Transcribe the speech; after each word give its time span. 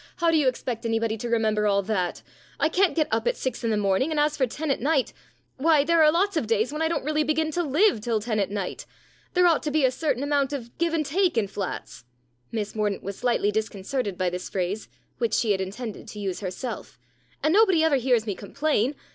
How 0.15 0.31
do 0.31 0.37
you 0.37 0.47
expect 0.47 0.83
anybody 0.83 1.15
to 1.17 1.29
remember 1.29 1.67
all 1.67 1.83
that? 1.83 2.23
I 2.59 2.69
can't 2.69 2.95
get 2.95 3.07
up 3.11 3.27
at 3.27 3.37
six 3.37 3.63
in 3.63 3.69
the 3.69 3.77
morning, 3.77 4.09
and 4.09 4.19
as 4.19 4.35
for 4.35 4.47
ten 4.47 4.71
at 4.71 4.81
night 4.81 5.13
why, 5.57 5.83
there 5.83 6.01
are 6.01 6.11
lots 6.11 6.35
of 6.35 6.47
days 6.47 6.73
when 6.73 6.81
I 6.81 6.87
don't 6.87 7.05
really 7.05 7.21
begin 7.23 7.51
to 7.51 7.61
live 7.61 8.01
till 8.01 8.19
ten 8.19 8.39
at 8.39 8.49
night. 8.49 8.87
There 9.35 9.45
ought 9.45 9.61
to 9.61 9.69
be 9.69 9.85
a 9.85 9.91
certain 9.91 10.23
amount 10.23 10.53
of 10.53 10.75
give 10.79 10.95
and 10.95 11.05
take 11.05 11.37
in 11.37 11.47
flats" 11.47 12.03
Miss 12.51 12.73
Mordaunt 12.73 13.03
was 13.03 13.19
slightly 13.19 13.51
disconcerted 13.51 14.17
by 14.17 14.31
this 14.31 14.49
phrase, 14.49 14.89
which 15.19 15.35
she 15.35 15.51
had 15.51 15.61
intended 15.61 16.07
to 16.07 16.19
use 16.19 16.39
herself 16.39 16.97
"and 17.43 17.53
nobody 17.53 17.83
ever 17.83 17.97
hears 17.97 18.25
me 18.25 18.33
complain. 18.33 18.95